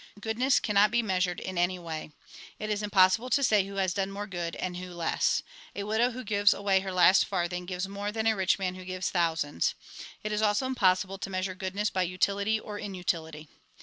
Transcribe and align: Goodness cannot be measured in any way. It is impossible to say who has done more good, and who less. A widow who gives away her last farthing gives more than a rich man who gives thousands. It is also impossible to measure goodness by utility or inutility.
Goodness 0.19 0.59
cannot 0.59 0.89
be 0.89 1.03
measured 1.03 1.39
in 1.39 1.59
any 1.59 1.77
way. 1.77 2.09
It 2.57 2.71
is 2.71 2.81
impossible 2.81 3.29
to 3.29 3.43
say 3.43 3.63
who 3.67 3.75
has 3.75 3.93
done 3.93 4.09
more 4.09 4.25
good, 4.25 4.55
and 4.55 4.77
who 4.77 4.95
less. 4.95 5.43
A 5.75 5.83
widow 5.83 6.09
who 6.09 6.23
gives 6.23 6.55
away 6.55 6.79
her 6.79 6.91
last 6.91 7.23
farthing 7.23 7.67
gives 7.67 7.87
more 7.87 8.11
than 8.11 8.25
a 8.25 8.35
rich 8.35 8.57
man 8.57 8.73
who 8.73 8.83
gives 8.83 9.11
thousands. 9.11 9.75
It 10.23 10.31
is 10.31 10.41
also 10.41 10.65
impossible 10.65 11.19
to 11.19 11.29
measure 11.29 11.53
goodness 11.53 11.91
by 11.91 12.01
utility 12.01 12.59
or 12.59 12.79
inutility. 12.79 13.47